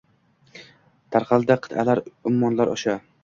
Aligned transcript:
Tarqaldi 1.17 1.57
qit’alar, 1.67 2.03
ummonlar 2.31 2.73
osha. 2.75 2.97